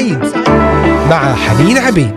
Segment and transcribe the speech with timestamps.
[0.00, 0.18] سعيد
[1.10, 2.10] مع حنين عبيد.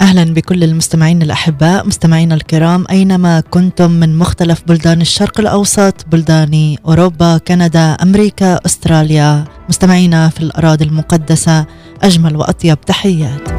[0.00, 7.38] أهلا بكل المستمعين الأحباء مستمعينا الكرام أينما كنتم من مختلف بلدان الشرق الأوسط بلدان أوروبا
[7.38, 11.66] كندا أمريكا أستراليا مستمعينا في الأراضي المقدسة
[12.02, 13.49] أجمل وأطيب تحيات.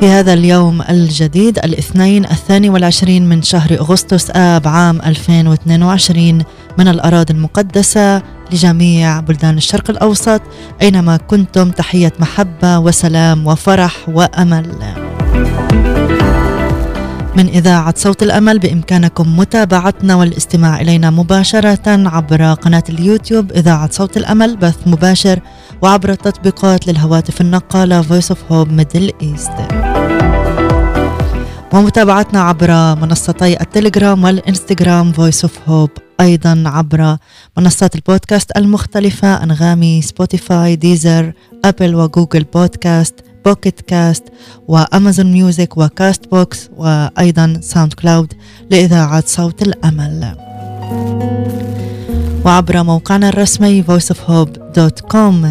[0.00, 6.42] في هذا اليوم الجديد الاثنين الثاني والعشرين من شهر أغسطس آب عام 2022
[6.78, 8.22] من الأراضي المقدسة
[8.52, 10.40] لجميع بلدان الشرق الأوسط.
[10.82, 14.66] أينما كنتم تحية محبة وسلام وفرح وأمل.
[17.36, 24.56] من إذاعة صوت الأمل بإمكانكم متابعتنا والاستماع إلينا مباشرة عبر قناة اليوتيوب إذاعة صوت الأمل
[24.56, 25.40] بث مباشر
[25.82, 29.52] وعبر التطبيقات للهواتف النقالة Voice of Hope Middle East.
[31.72, 37.16] ومتابعتنا عبر منصتي التليجرام والإنستغرام Voice of Hope أيضا عبر
[37.58, 41.32] منصات البودكاست المختلفة أنغامي Spotify Deezer
[41.64, 43.33] Apple و Google Podcast.
[43.44, 44.24] Pocket Casts
[44.68, 48.32] و Amazon Music و Castbox وأيضا SoundCloud
[48.70, 50.34] لإذاعة صوت الأمل.
[52.44, 55.46] وعبر موقعنا الرسمي voiceofhope.com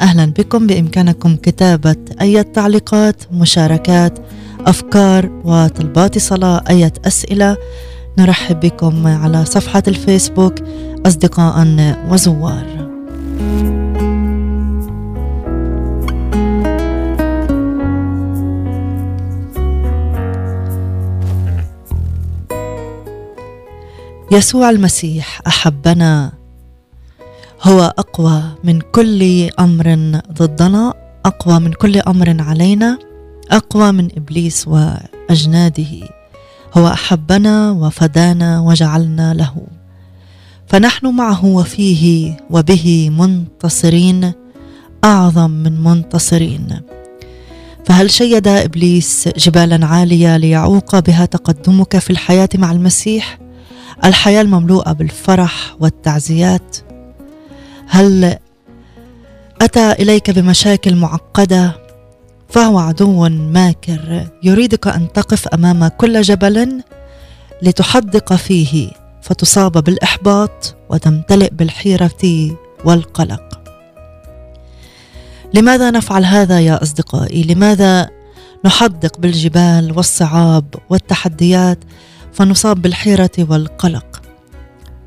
[0.00, 4.18] أهلا بكم بإمكانكم كتابة أي تعليقات مشاركات
[4.66, 7.56] أفكار وطلبات صلاة أي أسئلة.
[8.18, 10.54] نرحب بكم على صفحة الفيسبوك
[11.06, 11.66] أصدقاء
[12.10, 12.88] وزوار.
[24.32, 26.32] يسوع المسيح أحبنا.
[27.62, 32.98] هو أقوى من كل أمر ضدنا أقوى من كل أمر علينا
[33.50, 36.08] أقوى من إبليس وأجناده.
[36.76, 39.66] هو أحبنا وفدانا وجعلنا له.
[40.66, 44.32] فنحن معه وفيه وبه منتصرين
[45.04, 46.80] أعظم من منتصرين.
[47.84, 53.38] فهل شيد إبليس جبالا عاليه ليعوق بها تقدمك في الحياة مع المسيح؟
[54.04, 56.76] الحياة المملوءة بالفرح والتعزيات.
[57.88, 58.38] هل
[59.62, 61.72] أتى إليك بمشاكل معقدة؟
[62.48, 64.26] فهو عدو ماكر.
[64.42, 66.82] يريدك أن تقف أمام كل جبل
[67.62, 68.90] لتحدق فيه
[69.22, 73.60] فتصاب بالإحباط وتمتلئ بالحيرة والقلق.
[75.54, 78.08] لماذا نفعل هذا يا أصدقائي؟ لماذا
[78.64, 81.78] نحدق بالجبال والصعاب والتحديات؟
[82.32, 84.22] فنصاب بالحيرة والقلق.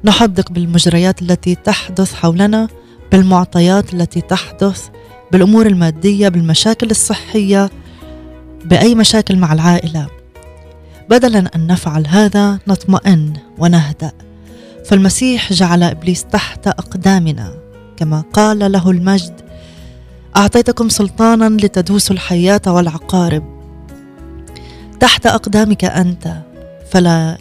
[0.04, 2.68] نحدق بالمجريات التي تحدث حولنا
[3.12, 4.88] بالمعطيات التي تحدث
[5.32, 7.70] بالأمور المادية بالمشاكل الصحية
[8.66, 10.08] بأي مشاكل مع العائلة.
[11.10, 14.12] بدلا أن نفعل هذا نطمئن ونهدأ.
[14.86, 17.54] فالمسيح جعل إبليس تحت أقدامنا.
[17.98, 19.42] كما قال له المجد
[20.36, 23.44] أعطيتكم سلطانا لتدوسوا الحياة والعقارب.
[25.00, 26.51] تحت أقدامك أنت
[26.92, 27.38] فلا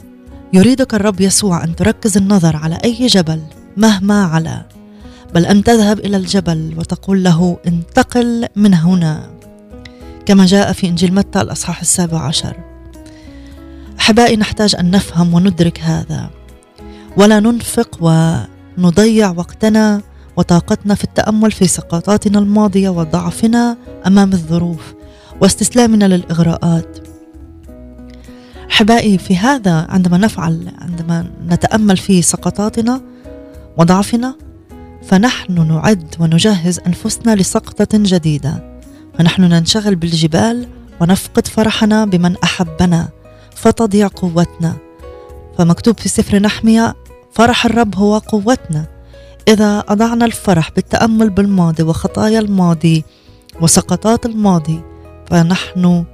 [0.52, 3.42] يريدك الرب يسوع أن تركز النظر على أي جبل
[3.76, 4.66] مهما علا
[5.34, 9.30] بل أن تذهب إلى الجبل وتقول له انتقل من هنا
[10.26, 12.56] كما جاء في إنجيل متى الأصحاح السابع عشر.
[14.00, 16.30] أحبائي نحتاج أن نفهم وندرك هذا
[17.16, 20.02] ولا ننفق ونضيع وقتنا
[20.36, 24.94] وطاقتنا في التأمل في سقطاتنا الماضية وضعفنا أمام الظروف
[25.40, 27.09] واستسلامنا للإغراءات.
[28.70, 33.00] احبائي في هذا عندما نفعل عندما نتأمل في سقطاتنا
[33.76, 34.34] وضعفنا
[35.02, 38.80] فنحن نعد ونجهز أنفسنا لسقطة جديدة.
[39.18, 40.66] فنحن ننشغل بالجبال
[41.00, 43.08] ونفقد فرحنا بمن أحبنا
[43.56, 44.76] فتضيع قوتنا.
[45.58, 46.94] فمكتوب في سفر نحمية
[47.32, 48.86] فرح الرب هو قوتنا.
[49.48, 53.04] إذا أضعنا الفرح بالتأمل بالماضي وخطايا الماضي
[53.60, 54.80] وسقطات الماضي
[55.30, 56.04] فنحن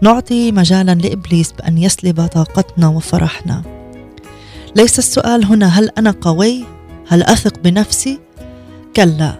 [0.00, 3.62] نعطي مجالا لإبليس بأن يسلب طاقتنا وفرحنا.
[4.76, 6.64] ليس السؤال هنا هل أنا قوي؟
[7.08, 8.18] هل أثق بنفسي؟
[8.96, 9.34] كلا.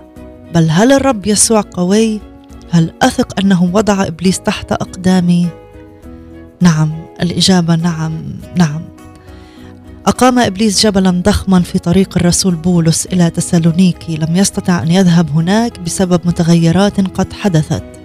[0.55, 2.21] بل هل الرب يسوع قوي؟
[2.71, 5.49] هل أثق أنه وضع إبليس تحت أقدامي؟
[6.61, 6.93] نعم
[7.23, 8.13] الإجابة نعم
[8.57, 8.83] نعم.
[10.07, 15.81] أقام إبليس جبلا ضخما في طريق الرسول بولس إلى تسالونيكي لم يستطع أن يذهب هناك
[15.81, 17.96] بسبب متغيرات قد حدثت.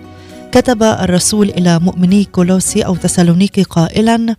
[0.51, 4.35] كتب الرسول إلى مؤمني كولوسي أو تسالونيكي قائلا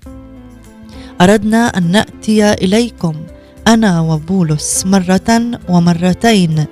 [1.20, 3.14] أردنا أن نأتي إليكم
[3.66, 6.64] أنا وبولس مرة ومرتين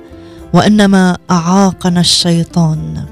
[0.53, 3.05] وإنما أعاقنا الشيطان.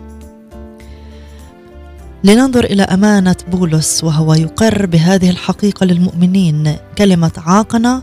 [2.24, 8.02] لننظر إلى أمانة بولس وهو يقر بهذه الحقيقة للمؤمنين كلمة عاقنا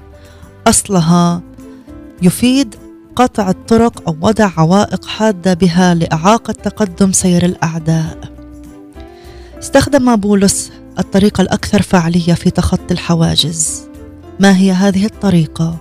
[0.67, 1.41] أصلها
[2.21, 2.75] يفيد
[3.15, 8.17] قطع الطرق أو وضع عوائق حادة بها لإعاقة تقدم سير الأعداء.
[9.59, 13.83] استخدم بولس الطريقة الأكثر فعالية في تخطي الحواجز.
[14.39, 15.77] ما هي هذه الطريقة؟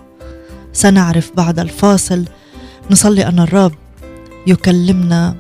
[0.73, 2.25] سنعرف بعد الفاصل.
[2.91, 3.73] نصلي أن الرب
[4.47, 5.37] يكلمنا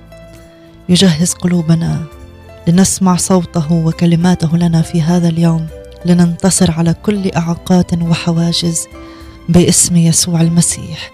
[0.88, 2.02] يجهز قلوبنا
[2.68, 5.66] لنسمع صوته وكلماته لنا في هذا اليوم.
[6.04, 8.86] لننتصر على كل إعاقات وحواجز
[9.48, 11.10] باسم يسوع المسيح.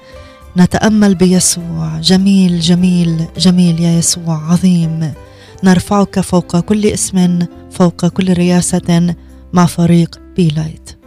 [0.57, 2.01] نتأمل بيسوع.
[2.01, 5.13] جميل جميل جميل يا يسوع عظيم.
[5.65, 9.15] نرفعك فوق كل اسم فوق كل رياسة
[9.53, 11.00] مع فريق بيلايت.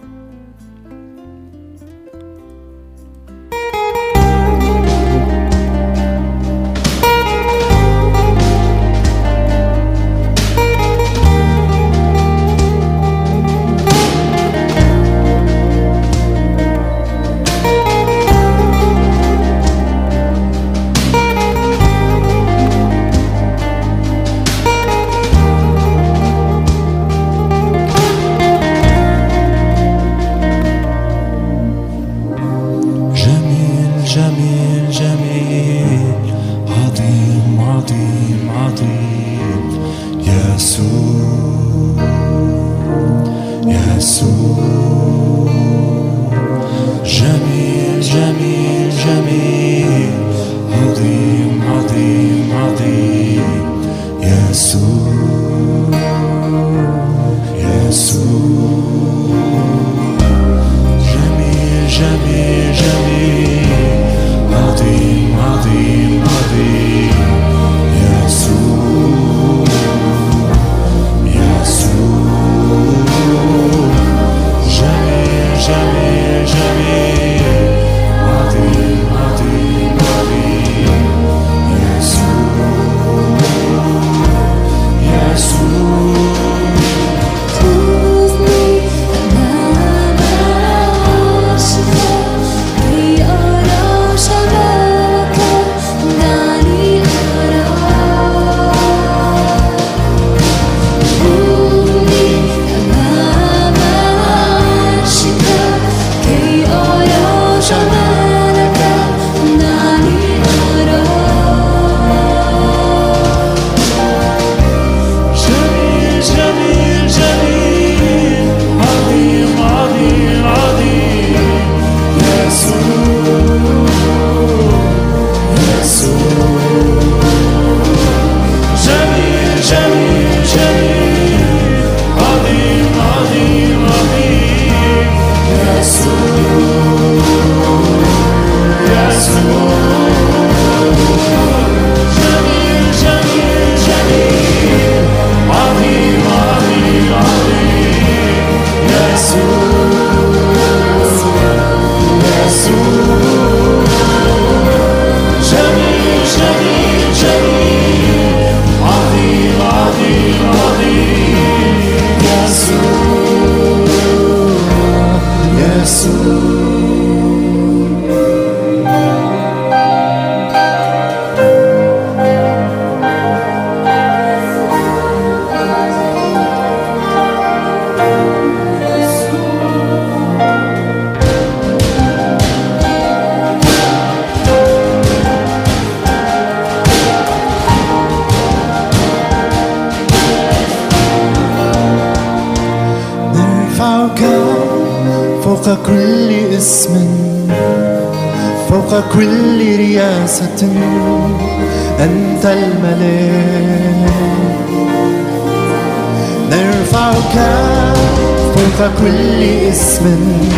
[210.04, 210.50] اسم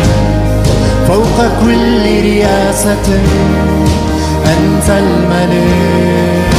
[1.08, 3.06] فوق كل رياسة
[4.46, 6.54] أنت الملك.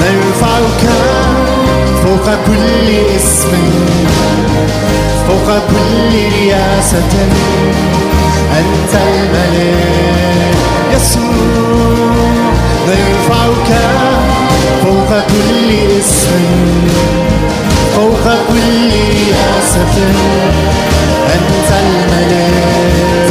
[0.00, 0.84] نرفعك
[2.04, 3.52] فوق كل اسم
[5.28, 7.14] فوق كل رياسة
[8.58, 10.54] أنت الملك.
[10.96, 11.34] يسوع
[12.88, 13.70] نرفعك
[14.82, 16.44] فوق كل اسم
[17.94, 19.94] فوق كل رياسة
[21.34, 23.24] أنت الملك.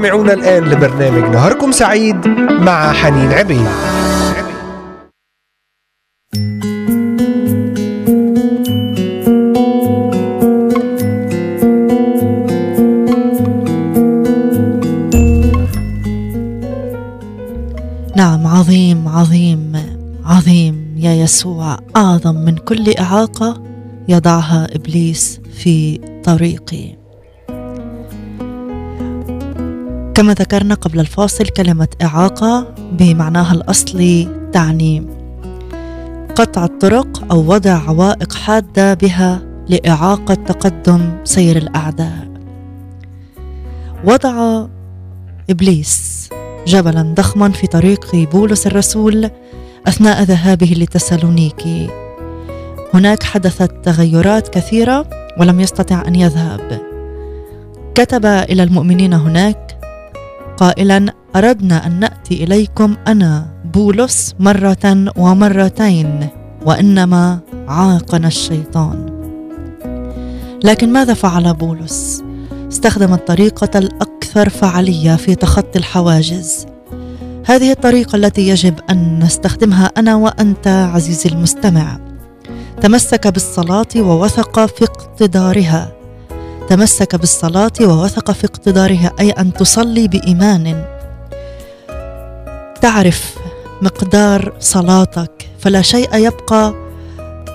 [0.00, 2.28] تستمعون الآن لبرنامج نهاركم سعيد
[2.60, 3.66] مع حنين عبيد.
[18.16, 19.72] نعم عظيم عظيم
[20.24, 23.62] عظيم يا يسوع أعظم من كل إعاقة
[24.08, 26.99] يضعها إبليس في طريقي.
[30.20, 35.06] كما ذكرنا قبل الفاصل كلمة إعاقة بمعناها الأصلي تعني
[36.36, 42.28] قطع الطرق أو وضع عوائق حادة بها لإعاقة تقدم سير الأعداء.
[44.04, 44.66] وضع
[45.50, 46.28] إبليس
[46.66, 49.30] جبلا ضخما في طريق بولس الرسول
[49.86, 51.90] أثناء ذهابه لتسالونيكي.
[52.94, 56.80] هناك حدثت تغيرات كثيرة ولم يستطع أن يذهب.
[57.94, 59.69] كتب إلى المؤمنين هناك
[60.60, 66.28] قائلا أردنا أن نأتي إليكم أنا بولس مرة ومرتين
[66.66, 67.38] وإنما
[67.68, 69.20] عاقنا الشيطان.
[70.64, 72.22] لكن ماذا فعل بولس؟
[72.68, 76.66] استخدم الطريقة الأكثر فعالية في تخطي الحواجز.
[77.46, 81.98] هذه الطريقة التي يجب أن نستخدمها أنا وأنت عزيزي المستمع.
[82.80, 85.99] تمسك بالصلاة ووثق في اقتدارها.
[86.70, 90.84] تمسك بالصلاة ووثق في اقتدارها أي أن تصلي بإيمان.
[92.80, 93.34] تعرف
[93.82, 95.48] مقدار صلاتك.
[95.58, 96.74] فلا شيء يبقى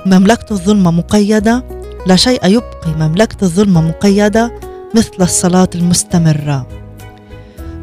[0.06, 1.64] مملكة الظلمه مقيدة.
[2.08, 4.52] لا شيء يبقي مملكة الظلمه مقيدة
[4.96, 6.68] مثل الصلاة المستمرة.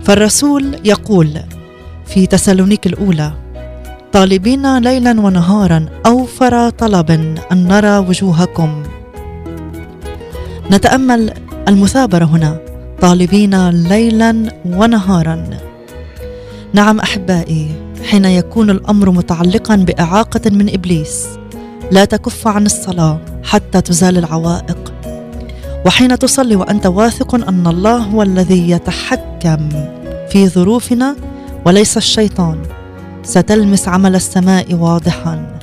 [0.05, 1.41] فالرسول يقول
[2.07, 3.33] في تسالونيك الأولى
[4.13, 7.11] طالبين ليلا ونهارا أوفر طلب
[7.53, 8.83] أن نرى وجوهكم.
[10.73, 11.33] نتأمل
[11.69, 12.59] المثابرة هنا.
[13.01, 15.51] طالبين ليلا ونهارا.
[16.73, 17.71] نعم أحبائي
[18.11, 21.27] حين يكون الأمر متعلقا بإعاقة من إبليس
[21.91, 24.93] لا تكف عن الصلاة حتى تزال العوائق.
[25.87, 29.69] وحين تصلي وأنت واثق أن الله هو الذي يتحكم
[30.31, 31.17] في ظروفنا
[31.67, 32.59] وليس الشيطان
[33.23, 35.59] ستلمس عمل السماء واضحا.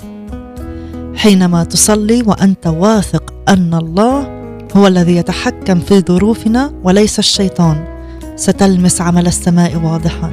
[1.16, 4.39] حينما تصلي وأنت واثق أن الله
[4.78, 7.86] هو الذي يتحكم في ظروفنا وليس الشيطان.
[8.36, 10.32] ستلمس عمل السماء واضحا.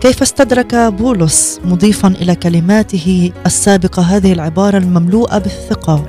[0.00, 6.06] كيف استدرك بولس مضيفا إلى كلماته السابقة هذه العبارة المملوءة بالثقة؟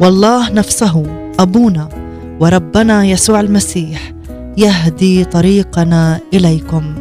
[0.00, 1.06] والله نفسه
[1.40, 1.88] أبونا
[2.40, 4.12] وربنا يسوع المسيح
[4.56, 6.94] يهدي طريقنا إليكم.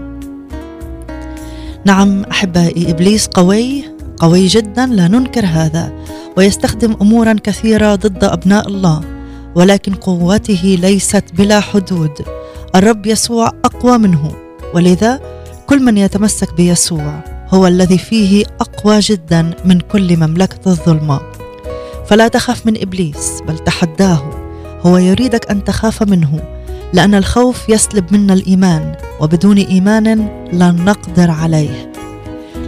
[1.86, 3.84] نعم أحبائي إبليس قوي
[4.18, 5.92] قوي جدا لا ننكر هذا.
[6.38, 9.02] ويستخدم أمورا كثيرة ضد أبناء الله
[9.56, 12.12] ولكن قوته ليست بلا حدود.
[12.76, 14.32] الرب يسوع أقوى منه
[14.74, 15.20] ولذا
[15.68, 21.22] كل من يتمسك بيسوع هو الذي فيه أقوى جدا من كل مملكة الظلمة.
[22.08, 24.30] فلا تخف من إبليس بل تحداه.
[24.82, 26.40] هو يريدك أن تخاف منه
[26.94, 31.92] لأن الخوف يسلب منا الإيمان وبدون إيمان لن نقدر عليه.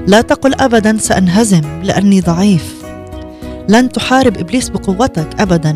[0.08, 2.83] لا تقل ابدا سأنهزم لأني ضعيف.
[3.70, 5.76] لن تحارب إبليس بقوتك ابدا.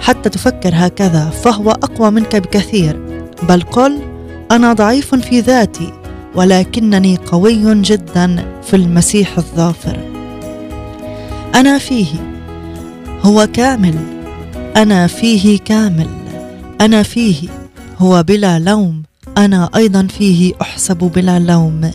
[0.00, 3.00] حتى تفكر هكذا فهو أقوى منك بكثير.
[3.48, 3.98] بل قل
[4.50, 5.92] أنا ضعيف في ذاتي
[6.34, 9.98] ولكنني قوي جدا في المسيح الظافر.
[11.54, 12.06] أنا فيه.
[13.22, 13.94] هو كامل.
[14.76, 16.08] أنا فيه كامل.
[16.80, 17.48] أنا فيه.
[17.98, 19.02] هو بلا لوم.
[19.38, 21.90] أنا أيضا فيه أحسب بلا لوم.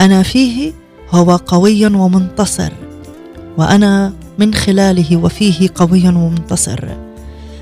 [0.00, 0.72] أنا فيه.
[1.10, 2.72] هو قوي ومنتصر.
[3.58, 6.88] وأنا من خلاله وفيه قوي ومنتصر.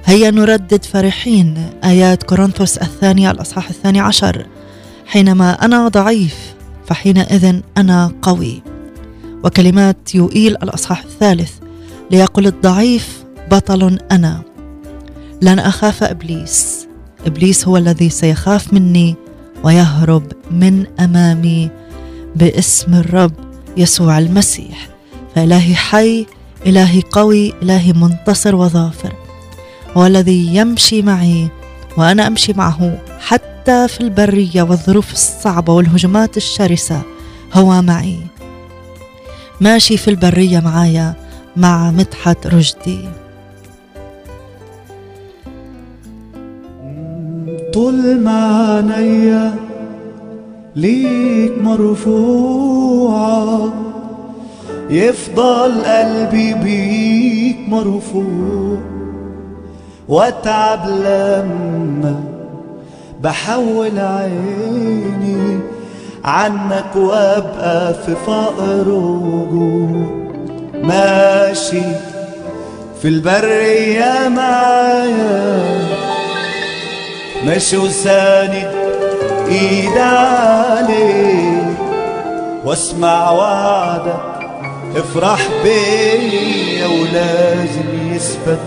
[0.05, 1.71] هيا نردد فرحين.
[1.85, 4.47] آيات كورنثوس الثانية الأصحاح الثاني عشر.
[5.07, 6.37] حينما أنا ضعيف
[6.87, 8.63] فحينئذ أنا قوي.
[9.45, 11.53] وكلمات يوئيل الأصحاح الثالث.
[12.11, 14.43] ليقل الضعيف بطل أنا.
[15.43, 16.87] لن أخاف إبليس.
[17.27, 19.17] إبليس هو الذي سيخاف مني
[19.65, 21.71] ويهرب من أمامي
[22.37, 23.33] باسم الرب
[23.77, 24.89] يسوع المسيح.
[25.35, 26.27] فإلهي حي
[26.67, 29.13] إلهي قوي إلهي منتصر وظافر.
[29.97, 31.49] هو الذي يمشي معي
[31.97, 37.03] وأنا أمشي معه حتى في البرية والظروف الصعبة والهجمات الشرسة.
[37.55, 38.19] هو معي.
[39.61, 41.15] ماشي في البرية معايا
[41.57, 43.09] مع مدحت رشدي.
[47.73, 49.55] طول ما عينيا
[50.77, 52.75] ليك مرفوعة.
[54.91, 58.79] يفضل قلبي بيك مرفوع
[60.09, 62.25] واتعب لما
[63.21, 65.59] بحول عيني
[66.25, 70.25] عنك وابقى في فقر وجوع.
[70.83, 71.83] ماشي
[73.03, 75.63] في البرية معايا.
[77.47, 78.71] ماشي وساند
[79.49, 81.77] إيد عليك
[82.65, 84.34] واسمع وعدك.
[84.97, 88.59] افرح بيا ولازم يثبت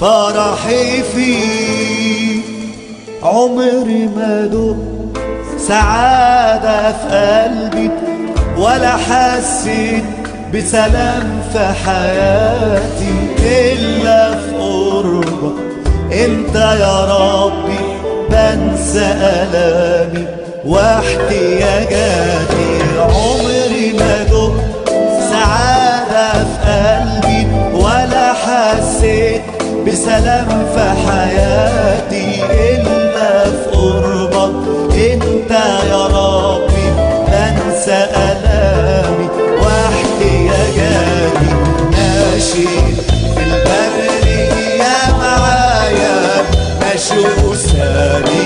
[0.00, 2.44] فرحي فيك.
[3.22, 4.76] عمري ما دقت
[5.58, 7.90] سعادة في قلبي
[8.58, 10.04] ولا حسيت
[10.54, 15.58] بسلام في حياتي إلا في قربك.
[16.12, 17.84] إنت يا ربي
[18.30, 20.26] بنسى ألامي
[20.66, 21.94] واحتياجاتي.
[22.98, 24.73] عمري ما دقت
[25.48, 29.42] سعادة في قلبي ولا حسيت
[29.86, 32.44] بسلام في حياتي.
[32.50, 35.50] إلا في قربك انت
[35.90, 36.86] يا ربي
[37.28, 39.28] بنسى ألامي
[39.62, 41.50] واحتياجاتي
[41.92, 42.66] ماشي
[43.34, 46.16] في البرية معايا
[46.80, 48.44] ماشي وساني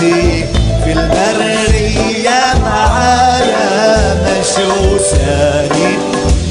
[0.00, 0.44] ماشي
[0.84, 5.98] في البرية معايا ماشي وساني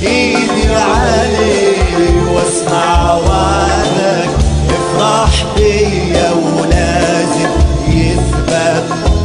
[0.03, 4.29] ايدي عليه واسمع وعدك
[4.69, 7.49] افرح بيا ولازم
[7.87, 8.83] يثبت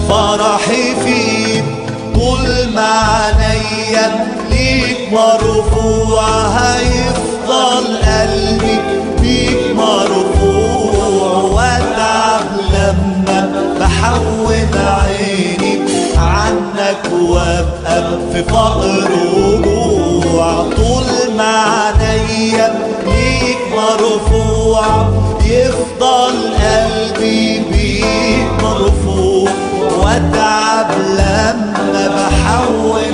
[0.09, 1.65] فرحي فيك.
[2.15, 3.01] طول ما
[3.41, 8.64] عينيا ليك مرفوع هيفضل قلبي.
[17.35, 20.63] وابقى في فقر وجوع.
[20.77, 21.65] طول ما
[22.01, 22.75] عينيا
[23.07, 24.83] ليك مرفوع
[25.45, 29.51] يفضل قلبي بيك مرفوع
[29.99, 33.14] واتعب لما بحول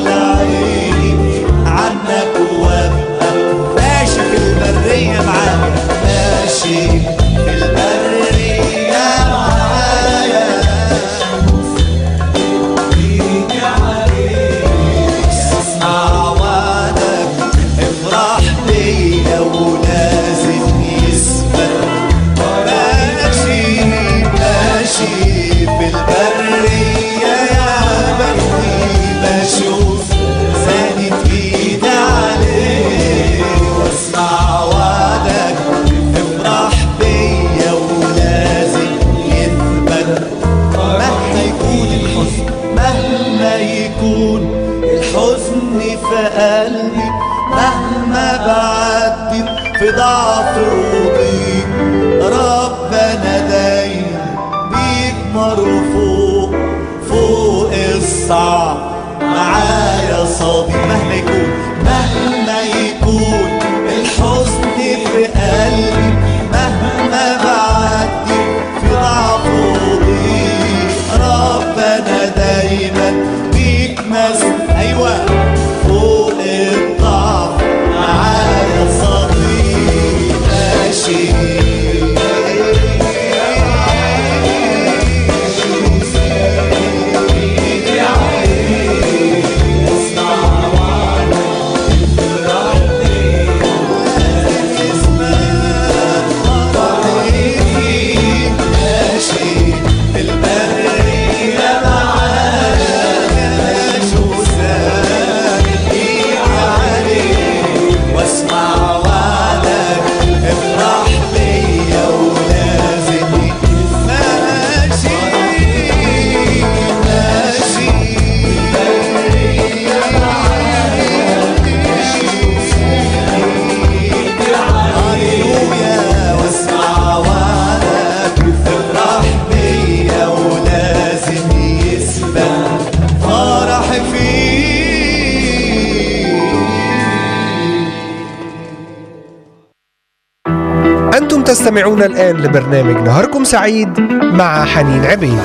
[142.01, 145.39] تستمعون الآن لبرنامج نهاركم سعيد مع حنين عبيد.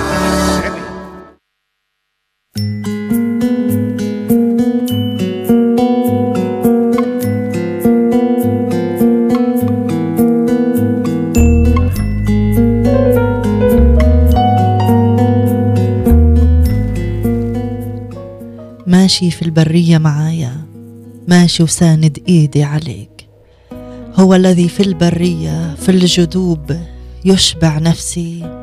[18.87, 20.51] ماشي في البرية معايا.
[21.27, 23.04] ماشي وساند إيدي عليك
[24.15, 26.77] هو الذي في البرية في الجدوب
[27.25, 28.59] يشبع نفسي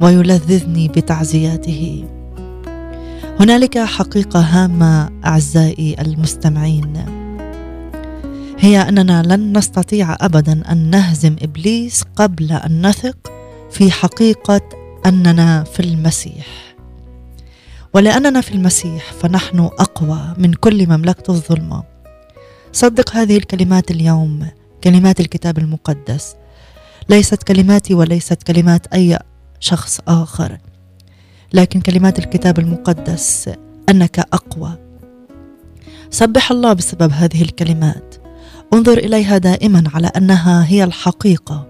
[0.00, 2.04] ويلذذني بتعزياته.
[3.40, 7.04] هنالك حقيقة هامة أعزائي المستمعين.
[8.58, 13.32] هي أننا لن نستطيع أبدا أن نهزم إبليس قبل أن نثق
[13.70, 14.60] في حقيقة
[15.06, 16.46] أننا في المسيح.
[17.94, 21.82] ولأننا في المسيح فنحن أقوى من كل مملكة الظلمة.
[22.72, 24.46] صدق هذه الكلمات اليوم
[24.86, 26.34] كلمات الكتاب المقدس.
[27.08, 29.18] ليست كلماتي وليست كلمات أي
[29.60, 30.58] شخص آخر
[31.52, 33.50] لكن كلمات الكتاب المقدس
[33.88, 34.72] أنك أقوى.
[36.10, 38.14] سبح الله بسبب هذه الكلمات.
[38.74, 41.66] انظر إليها دائما على أنها هي الحقيقة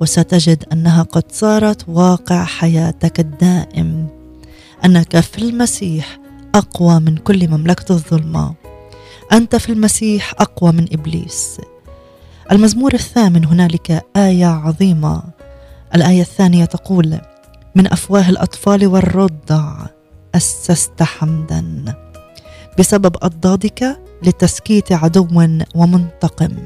[0.00, 4.08] وستجد أنها قد صارت واقع حياتك الدائم.
[4.84, 6.18] أنك في المسيح
[6.54, 8.54] أقوى من كل مملكة الظلمة.
[9.32, 11.60] أنت في المسيح أقوى من إبليس.
[12.52, 15.22] المزمور الثامن هنالك آية عظيمة.
[15.94, 17.18] الآية الثانية تقول
[17.74, 19.86] من أفواه الأطفال والرضع
[20.34, 21.94] أسست حمدا
[22.78, 25.28] بسبب أضدادك لتسكيت عدو
[25.74, 26.56] ومنتقم.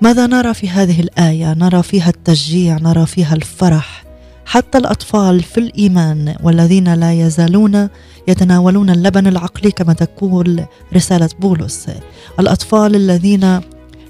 [0.00, 4.04] ماذا نرى في هذه الآية؟ نرى فيها التشجيع نرى فيها الفرح.
[4.46, 7.88] حتى الأطفال في الإيمان والذين لا يزالون
[8.28, 11.86] يتناولون اللبن العقلي كما تقول رسالة بولس.
[12.38, 13.60] الأطفال الذين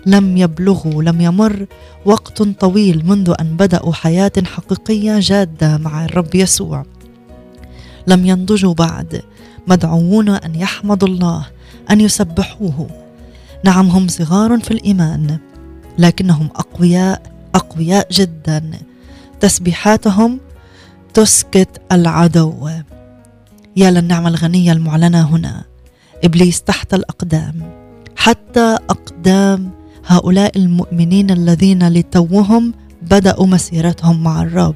[0.06, 1.66] لم يبلغوا لم يمر
[2.04, 6.84] وقت طويل منذ أن بدأوا حياة حقيقية جادة مع الرب يسوع.
[8.06, 9.22] لم ينضجوا بعد
[9.66, 11.46] مدعوون أن يحمدوا الله
[11.90, 12.86] أن يسبحوه.
[13.64, 15.38] نعم هم صغار في الإيمان
[15.98, 17.22] لكنهم أقوياء
[17.54, 18.70] أقوياء جدا.
[19.40, 20.40] تسبيحاتهم
[21.14, 22.68] تسكت العدو.
[23.76, 25.64] يا للنعمة الغنية المعلنة هنا.
[26.24, 27.80] إبليس تحت الأقدام.
[28.16, 34.74] حتى أقدام هؤلاء المؤمنين الذين لتوهم بدأوا مسيرتهم مع الرب.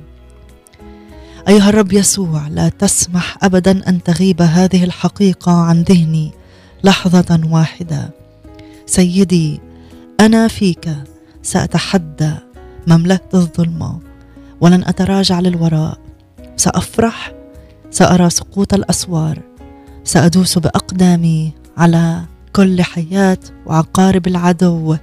[1.49, 6.33] أيها الرب يسوع لا تسمح أبدا أن تغيب هذه الحقيقة عن ذهني
[6.85, 8.11] لحظة واحدة.
[8.87, 9.61] سيدي
[10.21, 10.89] أنا فيك
[11.43, 12.33] سأتحدى
[12.87, 14.01] مملكة الظلمة
[14.61, 15.99] ولن أتراجع للوراء.
[16.57, 17.33] سأفرح
[17.91, 19.43] سأرى سقوط الأسوار
[20.05, 24.97] سأدوس بأقدامي على كل حياه وعقارب العدو.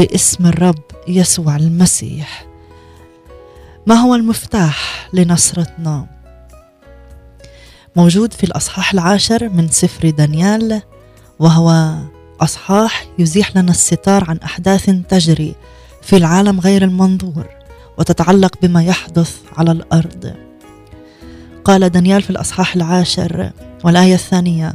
[0.00, 2.46] باسم الرب يسوع المسيح.
[3.86, 6.06] ما هو المفتاح لنصرتنا
[7.96, 10.82] موجود في الأصحاح العاشر من سفر دانيال
[11.38, 11.94] وهو
[12.40, 15.54] أصحاح يزيح لنا الستار عن أحداث تجري
[16.02, 17.46] في العالم غير المنظور
[17.98, 20.34] وتتعلق بما يحدث على الأرض.
[21.64, 23.52] قال دانيال في الأصحاح العاشر
[23.84, 24.74] والآية الثانية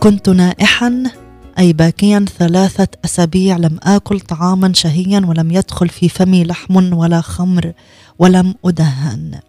[0.00, 1.02] كنت نائحا
[1.58, 7.72] أي باكيا ثلاثة أسابيع لم آكل طعاما شهيا ولم يدخل في فمي لحم ولا خمر
[8.18, 9.40] ولم أدهن.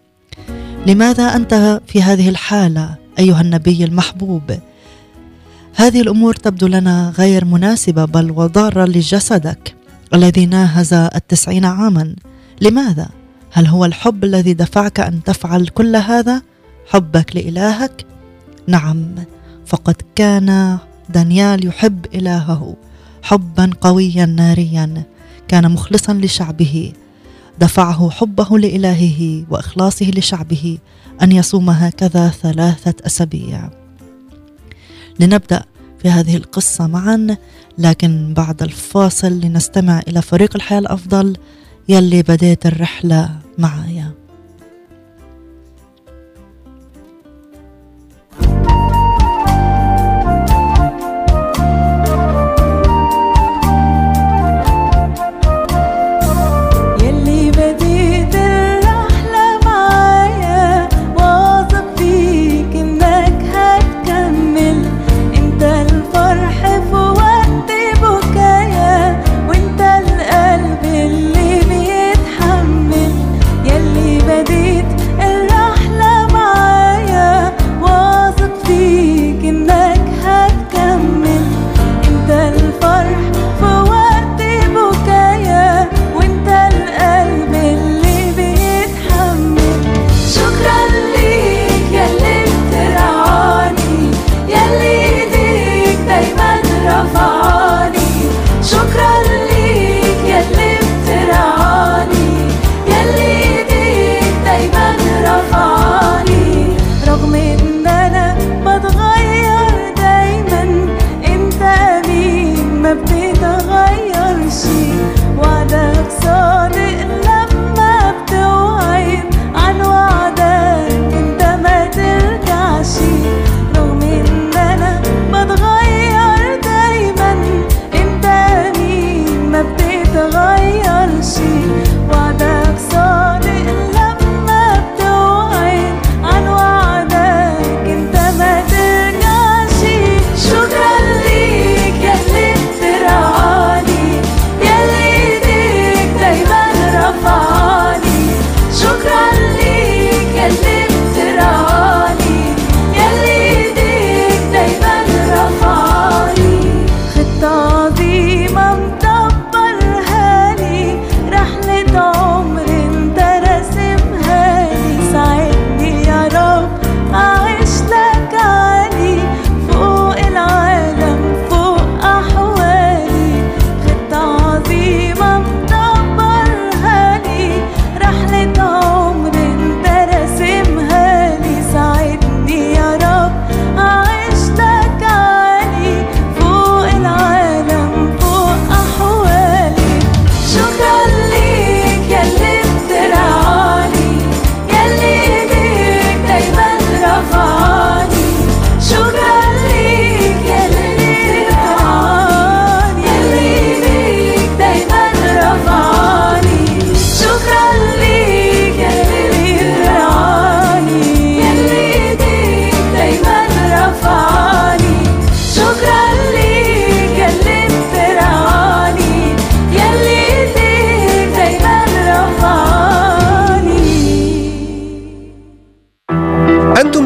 [0.86, 4.58] لماذا أنت في هذه الحالة أيها النبي المحبوب؟
[5.74, 9.74] هذه الأمور تبدو لنا غير مناسبة بل وضارة لجسدك
[10.14, 12.16] الذي ناهز التسعين عاما.
[12.60, 13.08] لماذا؟
[13.50, 16.42] هل هو الحب الذي دفعك أن تفعل كل هذا؟
[16.86, 18.06] حبك لإلهك؟
[18.66, 19.14] نعم
[19.66, 22.76] فقد كان دانيال يحب إلهه
[23.22, 25.02] حبا قويا ناريا
[25.48, 26.92] كان مخلصا لشعبه.
[27.58, 30.78] دفعه حبه لإلهه وإخلاصه لشعبه
[31.22, 33.70] أن يصوم هكذا ثلاثة أسابيع.
[35.20, 35.64] لنبدأ
[36.02, 37.36] في هذه القصة معا
[37.78, 41.36] لكن بعد الفاصل لنستمع إلى فريق الحياة الأفضل
[41.88, 44.23] يلي بديت الرحلة معايا.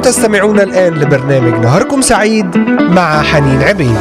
[0.09, 3.97] تستمعون الآن لبرنامج نهاركم سعيد مع حنين عبيد.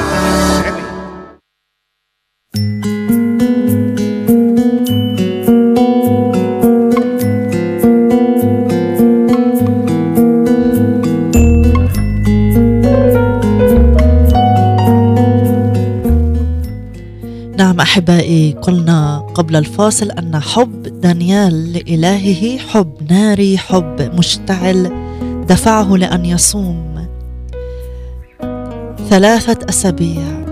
[17.58, 25.07] نعم أحبائي قلنا قبل الفاصل أن حب دانيال لإلهه حب ناري حب مشتعل
[25.50, 27.08] دفعه لأن يصوم.
[29.10, 30.46] ثلاثة أسابيع.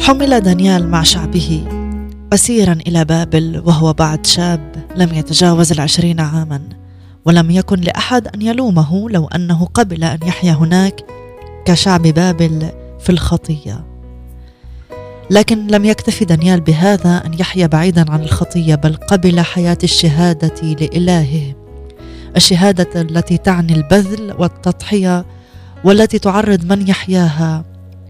[0.00, 1.64] حمل دانيال مع شعبه
[2.32, 6.60] أسيرا إلى بابل وهو بعد شاب لم يتجاوز العشرين عاما
[7.24, 11.00] ولم يكن لأحد أن يلومه لو أنه قبل أن يحيا هناك
[11.64, 13.84] كشعب بابل في الخطية.
[15.30, 21.65] لكن لم يكتف دانيال بهذا أن يحيا بعيدا عن الخطية بل قبل حياة الشهادة لإلهه.
[22.36, 25.24] الشهادة التي تعني البذل والتضحية
[25.84, 27.64] والتي تعرض من يحياها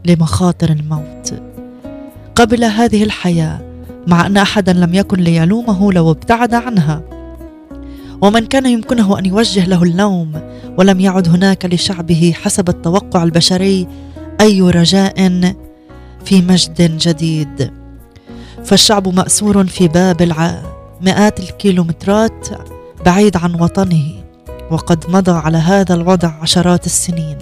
[0.05, 1.35] لمخاطر الموت.
[2.35, 3.61] قبل هذه الحياة
[4.07, 7.03] مع أن أحدا لم يكن ليلومه لو ابتعد عنها.
[8.23, 10.33] ومن كان يمكنه أن يوجه له اللوم
[10.79, 13.87] ولم يعد هناك لشعبه حسب التوقع البشري
[14.41, 15.15] أي رجاء
[16.25, 17.73] في مجد جديد.
[18.65, 20.35] فالشعب مأسور في بابل
[21.01, 22.49] مئات الكيلومترات
[23.07, 24.16] بعيد عن وطنه.
[24.71, 27.39] وقد مضى على هذا الوضع عشرات السنين.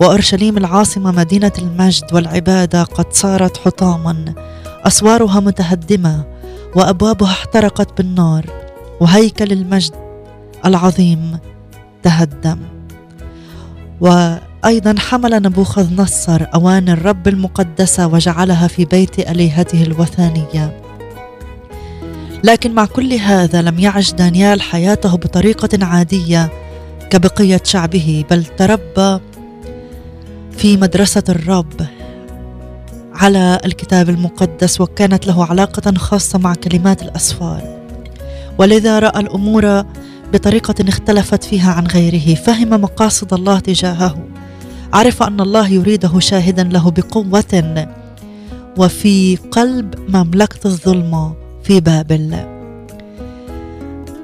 [0.00, 4.34] وأورشليم العاصمة مدينة المجد والعبادة قد صارت حطاما.
[4.84, 6.24] أسوارها متهدمة
[6.76, 8.46] وأبوابها احترقت بالنار
[9.00, 9.92] وهيكل المجد
[10.66, 11.38] العظيم
[12.02, 12.58] تهدم.
[14.00, 20.83] وأيضا حمل نبوخذ نصر اواني الرب المقدسة وجعلها في بيت الهته الوثنية.
[22.44, 26.52] لكن مع كل هذا لم يعش دانيال حياته بطريقة عادية
[27.10, 29.20] كبقية شعبه بل تربى
[30.50, 31.72] في مدرسة الرب
[33.14, 37.78] على الكتاب المقدس وكانت له علاقة خاصة مع كلمات الأسفار.
[38.58, 39.84] ولذا رأى الأمور
[40.32, 44.28] بطريقة اختلفت فيها عن غيره فهم مقاصد الله تجاهه.
[44.92, 47.88] عرف أن الله يريده شاهدا له بقوة
[48.76, 51.43] وفي قلب مملكة الظلمة.
[51.64, 52.36] في بابل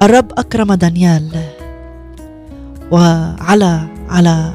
[0.03, 1.29] الرب أكرم دانيال
[2.91, 4.53] وعلى على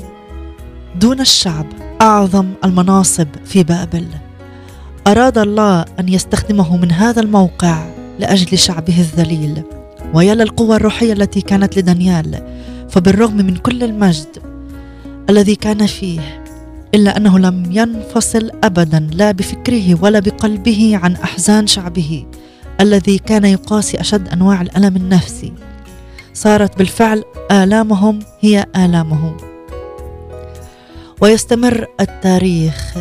[1.00, 1.66] دون الشعب
[2.02, 4.06] أعظم المناصب في بابل
[5.06, 7.86] أراد الله أن يستخدمه من هذا الموقع
[8.18, 9.62] لأجل شعبه الذليل.
[10.14, 12.42] ويا للقوة الروحية التي كانت لدانيال
[12.88, 14.38] فبالرغم من كل المجد
[15.30, 16.42] الذي كان فيه
[16.94, 22.26] إلا أنه لم ينفصل ابدا لا بفكره ولا بقلبه عن أحزان شعبه
[22.80, 25.52] الذي كان يقاسي أشد أنواع الألم النفسي.
[26.34, 29.36] صارت بالفعل آلامهم هي الامه
[31.20, 32.94] ويستمر التاريخ.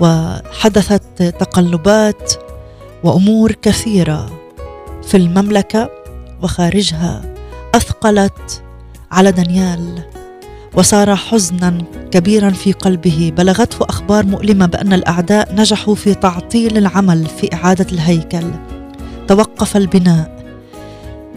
[0.00, 2.32] وحدثت تقلبات
[3.04, 4.40] وأمور كثيرة
[5.02, 5.90] في المملكة
[6.42, 7.34] وخارجها
[7.74, 8.62] أثقلت
[9.12, 10.02] على دانيال
[10.74, 11.78] وصار حزنا
[12.10, 13.32] كبيرا في قلبه.
[13.36, 18.50] بلغته أخبار مؤلمة بأن الأعداء نجحوا في تعطيل العمل في إعادة الهيكل.
[19.28, 20.42] توقف البناء.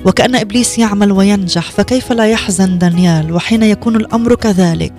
[0.05, 4.93] وكأن إبليس يعمل وينجح فكيف لا يحزن دانيال؟ وحين يكون الأمر كذلك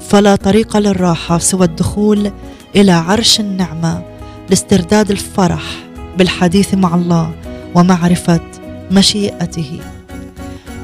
[0.00, 2.32] فلا طريق للراحة سوى الدخول
[2.76, 4.02] إلى عرش النعمة
[4.50, 5.62] لاسترداد الفرح
[6.18, 7.32] بالحديث مع الله
[7.74, 8.40] ومعرفة
[8.90, 9.80] مشيئته.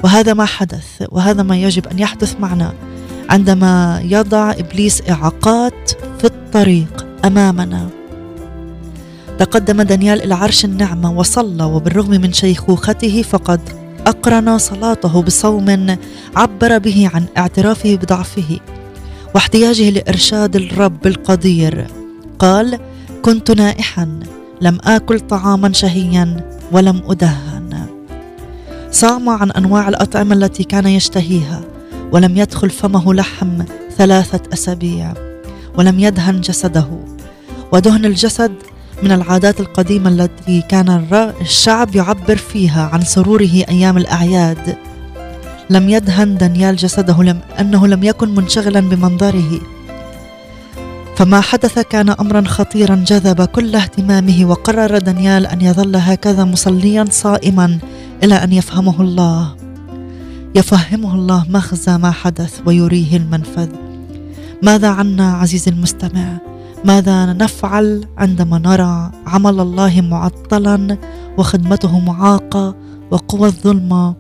[0.05, 2.73] وهذا ما حدث وهذا ما يجب أن يحدث معنا.
[3.29, 7.89] عندما يضع إبليس إعاقات في الطريق أمامنا.
[9.39, 13.61] تقدم دانيال إلى عرش النعمة وصلى وبالرغم من شيخوخته فقد
[14.07, 15.97] أقرن صلاته بصوم
[16.37, 18.61] عبر به عن اعترافه بضعفه
[19.35, 21.87] واحتياجه لإرشاد الرب القدير.
[22.39, 22.79] قال
[23.23, 24.21] كنت نائحا
[24.61, 27.87] لم آكل طعاما شهيا ولم أدهن.
[28.91, 31.61] صام عن أنواع الأطعمة التي كان يشتهيها.
[32.13, 33.63] ولم يدخل فمه لحم
[33.97, 35.15] ثلاثة أسابيع
[35.79, 36.87] ولم يدهن جسده.
[37.73, 38.53] ودهن الجسد
[39.03, 41.07] من العادات القديمة التي كان
[41.41, 44.77] الشعب يعبر فيها عن سروره أيام الأعياد.
[45.71, 49.61] لم يدهن دانيال جسده لم أنه لم يكن منشغلا بمنظره.
[51.17, 57.79] فما حدث كان امرا خطيرا جذب كل اهتمامه وقرر دانيال أن يظل هكذا مصليا صائما
[58.25, 59.66] إلى أن يفهمه الله.
[60.55, 63.69] يفهمه الله مغزى ما حدث ويريه المنفذ.
[64.63, 66.39] ماذا عنا عزيزي المستمع؟
[66.85, 70.99] ماذا نفعل عندما نرى عمل الله معطلا
[71.39, 72.75] وخدمته معاقة
[73.11, 74.15] وقوى الظلمه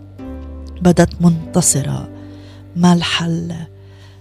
[0.83, 2.09] بدت منتصرة؟
[2.77, 3.55] ما الحل؟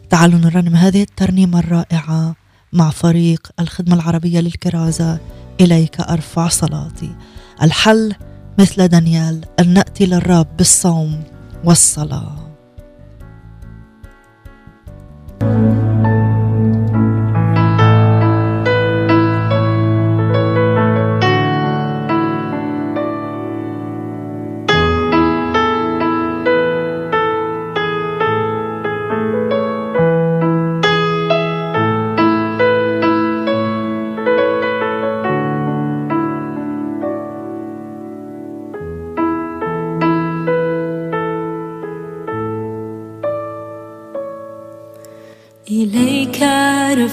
[0.10, 2.36] تعالوا نرنم هذه الترنيمة الرائعة
[2.74, 5.20] مع فريق الخدمة العربية للكرازة.
[5.62, 7.16] إليك أرفع صلاتي.
[7.62, 8.14] الحل
[8.60, 11.24] مثل دانيال أن نأتي للرب بالصوم.
[11.65, 12.51] والصلاة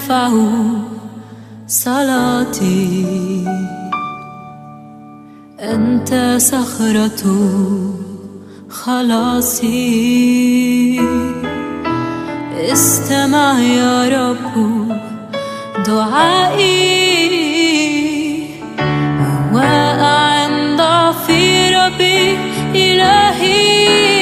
[0.03, 0.31] أرفع
[1.67, 3.45] صلاتي.
[5.59, 7.23] أنت صخرة
[8.69, 9.69] خلاصي.
[12.71, 14.55] استمع يا رب
[15.87, 17.03] دعائي.
[19.53, 22.37] وأعن ضعفي ربي
[22.75, 24.12] إلهي.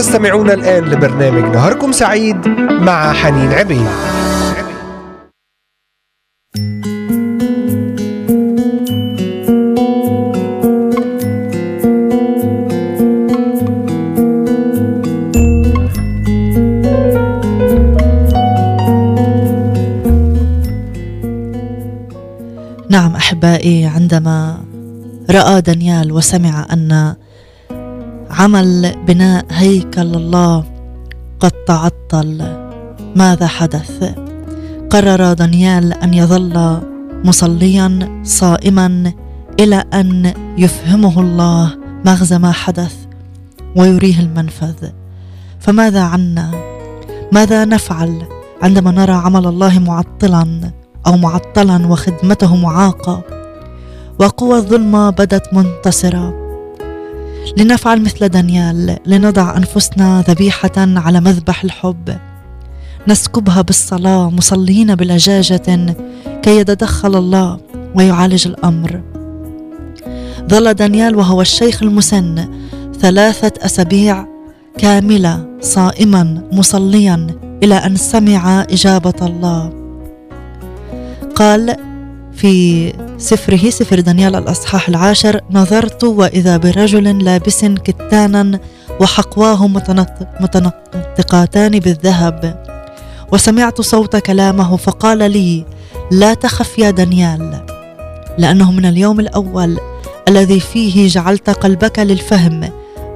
[0.00, 2.48] تستمعون الآن لبرنامج نهاركم سعيد
[2.80, 3.86] مع حنين عبيد.
[22.90, 24.64] نعم أحبائي عندما
[25.30, 27.14] رأى دانيال وسمع أن
[28.30, 30.64] عمل بناء هيكل الله.
[31.40, 32.56] قد تعطل.
[33.16, 34.14] ماذا حدث؟
[34.90, 36.80] قرر دانيال أن يظل
[37.24, 39.12] مصليا صائما
[39.60, 42.94] إلى أن يفهمه الله مغزى ما حدث
[43.76, 44.88] ويريه المنفذ.
[45.60, 46.50] فماذا عنا؟
[47.32, 48.22] ماذا نفعل
[48.62, 50.70] عندما نرى عمل الله معطلا
[51.06, 53.22] أو معطلا وخدمته معاقة؟
[54.18, 56.49] وقوى الظلمة بدت منتصرة.
[57.56, 62.16] لنفعل مثل دانيال لنضع أنفسنا ذبيحة على مذبح الحب.
[63.08, 65.94] نسكبها بالصلاة مصلين بلجاجه
[66.42, 67.60] كي يتدخل الله
[67.94, 69.02] ويعالج الأمر.
[70.50, 72.48] ظل دانيال وهو الشيخ المسن
[73.00, 74.26] ثلاثة أسابيع
[74.78, 77.26] كاملة صائما مصليا
[77.62, 79.72] إلى أن سمع إجابة الله.
[81.34, 81.76] قال
[82.34, 88.60] في سفره سفر دانيال الأصحاح العاشر نظرت وإذا برجل لابس كتانا
[89.00, 92.64] وحقواه متنط- متنطقاتان بالذهب
[93.32, 95.64] وسمعت صوت كلامه فقال لي
[96.10, 97.60] لا تخف يا دانيال
[98.38, 99.78] لأنه من اليوم الأول
[100.28, 102.68] الذي فيه جعلت قلبك للفهم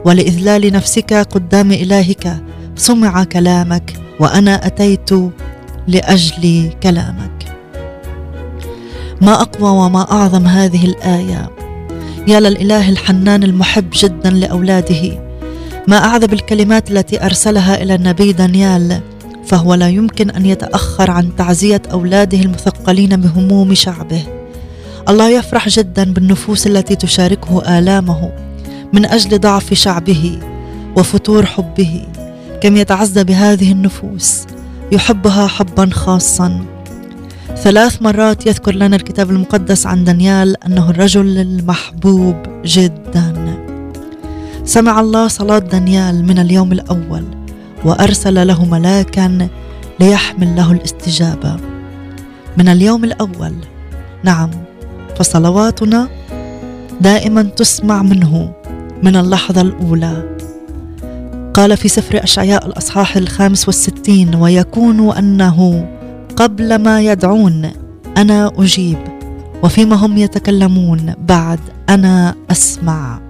[0.04, 2.36] ولإذلال نفسك قدام إلهك
[2.76, 5.10] سمع كلامك وأنا أتيت
[5.88, 7.33] لأجل كلامك.
[9.20, 11.50] ما أقوى وما أعظم هذه الآية.
[12.28, 15.24] يا للإله الحنان المحب جدا لأولاده.
[15.88, 19.00] ما أعذب الكلمات التي أرسلها إلى النبي دانيال
[19.46, 24.22] فهو لا يمكن أن يتأخر عن تعزية أولاده المثقلين بهموم شعبه.
[25.08, 28.32] الله يفرح جدا بالنفوس التي تشاركه آلامه
[28.92, 30.38] من أجل ضعف شعبه
[30.96, 32.06] وفتور حبه.
[32.60, 34.42] كم يتعزى بهذه النفوس
[34.92, 36.73] يحبها حبا خاصا.
[37.56, 43.56] ثلاث مرات يذكر لنا الكتاب المقدس عن دانيال أنه الرجل المحبوب جدا.
[44.64, 47.24] سمع الله صلاة دانيال من اليوم الأول
[47.84, 49.48] وأرسل له ملاكا
[50.00, 51.56] ليحمل له الاستجابة.
[52.58, 53.54] من اليوم الأول
[54.24, 54.50] نعم
[55.16, 56.08] فصلواتنا
[57.00, 58.52] دائما تسمع منه
[59.02, 60.36] من اللحظة الأولى.
[61.54, 65.88] قال في سفر أشعياء الأصحاح الخامس والستين ويكون أنه
[66.36, 67.70] قبل ما يدعون
[68.16, 68.98] أنا أجيب.
[69.62, 73.20] وفيما هم يتكلمون بعد أنا أسمع.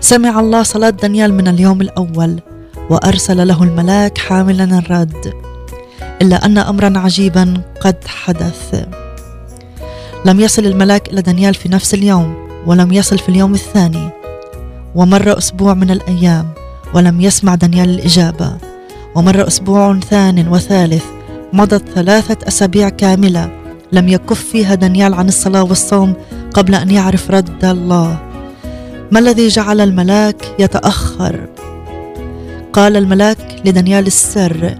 [0.00, 2.40] سمع الله صلاة دانيال من اليوم الأول
[2.90, 5.32] وأرسل له الملاك حاملا الرد
[6.22, 8.86] إلا أن أمرا عجيبا قد حدث.
[10.26, 12.34] لم يصل الملاك إلى دانيال في نفس اليوم
[12.66, 14.10] ولم يصل في اليوم الثاني.
[14.94, 16.48] ومر أسبوع من الأيام
[16.94, 18.56] ولم يسمع دانيال الإجابة.
[19.14, 21.04] ومر أسبوع ثان وثالث
[21.52, 23.50] مضت ثلاثة أسابيع كاملة.
[23.92, 26.14] لم يكف فيها دانيال عن الصلاة والصوم
[26.54, 28.18] قبل أن يعرف رد الله.
[29.10, 31.48] ما الذي جعل الملاك يتأخر؟
[32.72, 34.74] قال الملاك لدانيال السر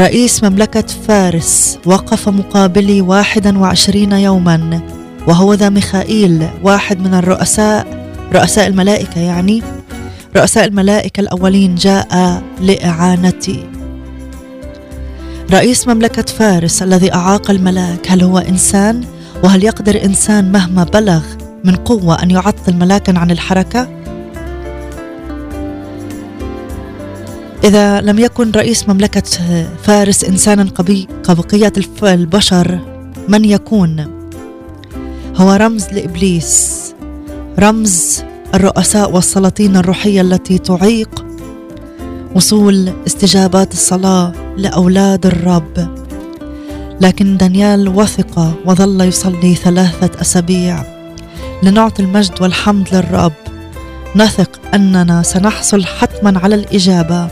[0.00, 4.80] رئيس مملكة فارس وقف مقابلي واحدا وعشرين يوما
[5.28, 9.62] وهو ذا ميخائيل واحد من الرؤساء رؤساء الملائكة يعني.
[10.36, 13.64] رؤساء الملائكة الأولين جاء لإعانتي.
[15.50, 19.04] رئيس مملكة فارس الذي أعاق الملاك هل هو إنسان؟
[19.44, 21.22] وهل يقدر إنسان مهما بلغ
[21.64, 23.88] من قوة أن يعطل ملاكا عن الحركة؟
[27.64, 29.22] إذا لم يكن رئيس مملكة
[29.82, 31.72] فارس إنسانا قبي كبقية
[32.02, 32.78] البشر
[33.28, 34.06] من يكون؟
[35.36, 36.82] هو رمز لإبليس
[37.58, 38.24] رمز
[38.54, 41.25] الرؤساء والسلاطين الروحية التي تعيق
[42.36, 45.88] وصول استجابات الصلاة لأولاد الرب.
[47.00, 50.84] لكن دانيال وثق وظل يصلي ثلاثة أسابيع
[51.62, 53.32] لنعطي المجد والحمد للرب.
[54.16, 57.28] نثق أننا سنحصل حتما على الإجابة.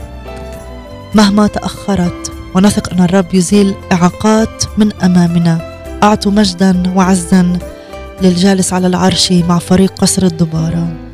[1.15, 5.79] مهما تأخرت ونثق أن الرب يزيل إعاقات من أمامنا.
[6.03, 7.59] أعطوا مجدا وعزا
[8.21, 11.04] للجالس على العرش مع فريق قصر الدبارة.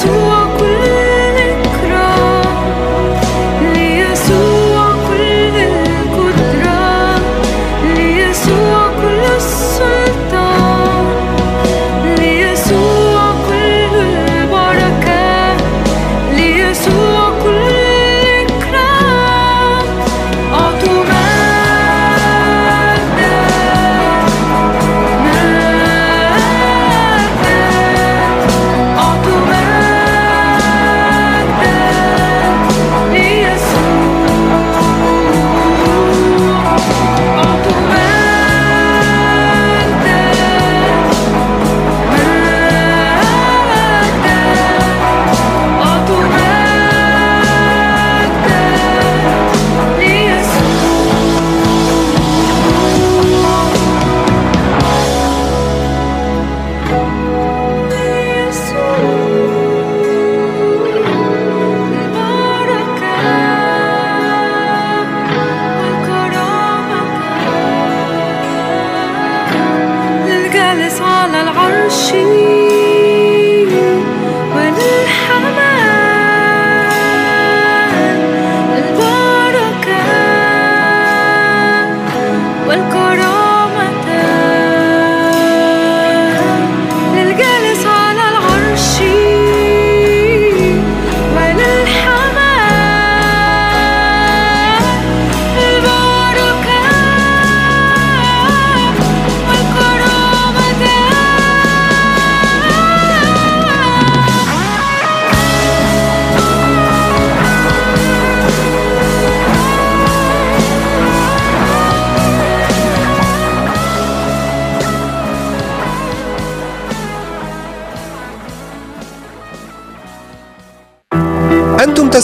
[0.00, 0.29] to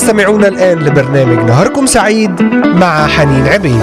[0.06, 3.80] تستمعون الآن لبرنامج نهاركم سعيد مع حنين عبيد.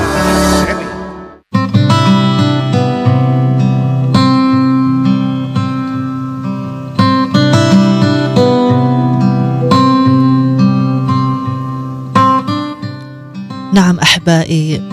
[13.74, 14.90] نعم أحبائي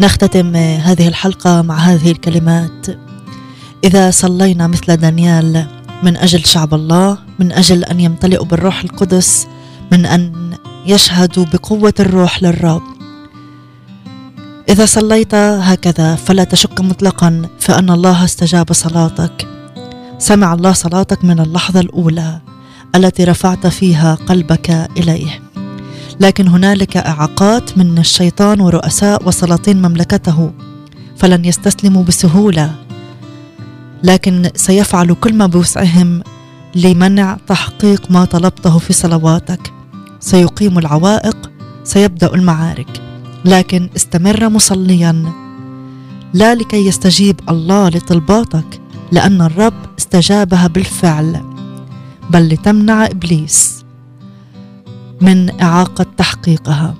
[0.00, 2.86] نختتم هذه الحلقة مع هذه الكلمات.
[3.84, 5.66] إذا صلينا مثل دانيال
[6.02, 9.48] من أجل شعب الله من أجل أن يمتلئوا بالروح القدس
[9.92, 10.47] من أن
[10.88, 12.82] يشهدوا بقوة الروح للرب.
[14.68, 19.48] إذا صليت هكذا فلا تشك مطلقا فإن الله استجاب صلاتك.
[20.18, 22.40] سمع الله صلاتك من اللحظة الأولى
[22.94, 25.42] التي رفعت فيها قلبك إليه.
[26.20, 30.52] لكن هنالك إعاقات من الشيطان ورؤساء وسلاطين مملكته
[31.16, 32.74] فلن يستسلموا بسهولة.
[34.02, 36.22] لكن سيفعلوا كل ما بوسعهم
[36.74, 39.77] لمنع تحقيق ما طلبته في صلواتك.
[40.20, 41.50] سيقيم العوائق
[41.84, 43.02] سيبدأ المعارك.
[43.44, 45.32] لكن استمر مصليا.
[46.34, 48.80] لا لكي يستجيب الله لطلباتك
[49.12, 51.42] لأن الرب استجابها بالفعل.
[52.30, 53.84] بل لتمنع إبليس
[55.20, 56.94] من إعاقة تحقيقها.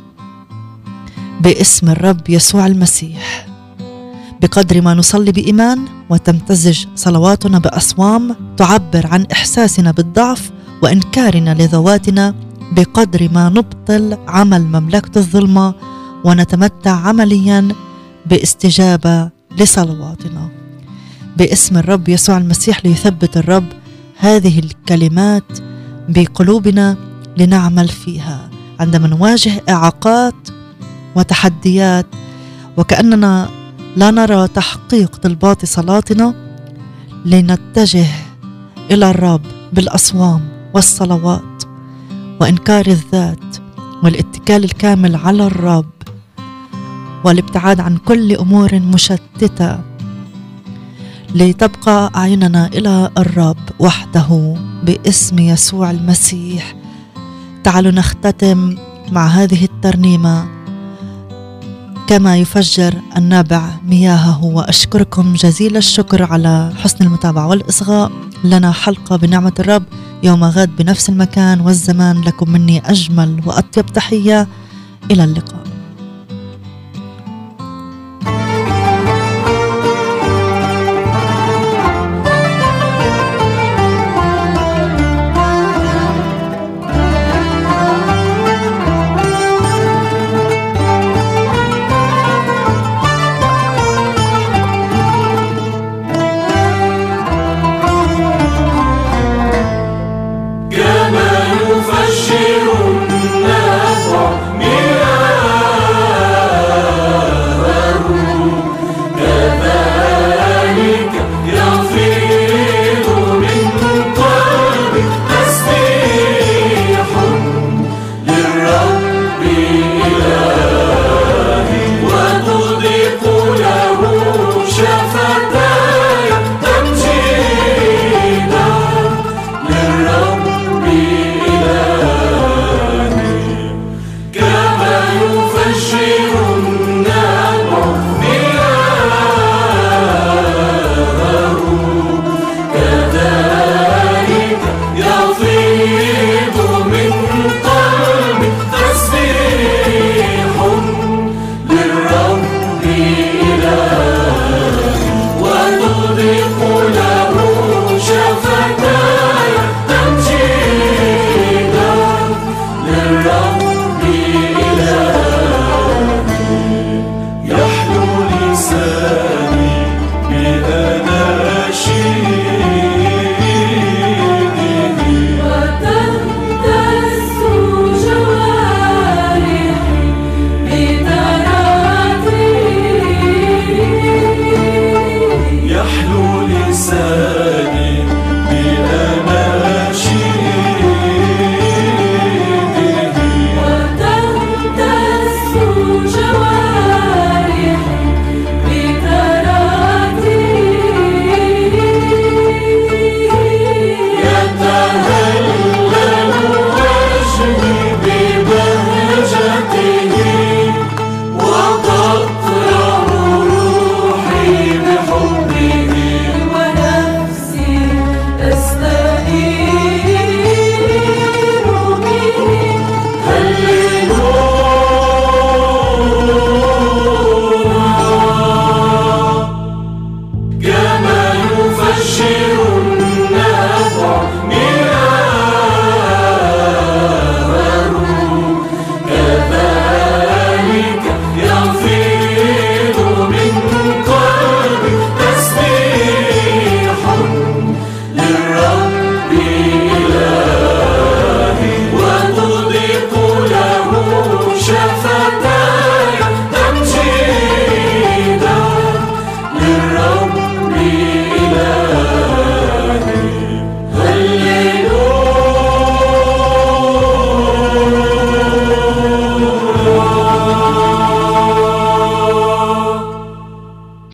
[1.40, 3.46] باسم الرب يسوع المسيح.
[4.42, 10.50] بقدر ما نصلي بإيمان وتمتزج صلواتنا بأصوام تعبر عن إحساسنا بالضعف
[10.82, 12.34] وإنكارنا لذواتنا
[12.78, 15.74] بقدر ما نبطل عمل مملكة الظلمة
[16.24, 17.68] ونتمتع عمليا
[18.26, 20.48] باستجابة لصلواتنا.
[21.36, 23.64] باسم الرب يسوع المسيح ليثبت الرب
[24.18, 25.58] هذه الكلمات
[26.08, 26.96] بقلوبنا
[27.38, 28.50] لنعمل فيها.
[28.80, 30.48] عندما نواجه إعاقات
[31.14, 32.06] وتحديات
[32.76, 33.48] وكأننا
[33.96, 36.34] لا نرى تحقيق طلبات صلاتنا
[37.24, 38.06] لنتجه
[38.90, 40.40] إلى الرب بالأصوام
[40.74, 41.47] والصلوات.
[42.40, 43.56] وإنكار الذات
[44.04, 45.90] والاتكال الكامل على الرب
[47.24, 49.78] والابتعاد عن كل أمور مشتتة
[51.34, 56.74] لتبقى أعيننا إلى الرب وحده باسم يسوع المسيح.
[57.64, 58.76] تعالوا نختتم
[59.12, 60.46] مع هذه الترنيمة
[62.06, 68.12] كما يفجر النابع مياهه وأشكركم جزيل الشكر على حسن المتابعة والإصغاء.
[68.44, 69.82] لنا حلقة بنعمة الرب.
[70.22, 74.48] يوم غد بنفس المكان والزمان لكم مني أجمل وأطيب تحية.
[75.10, 75.67] إلى اللقاء.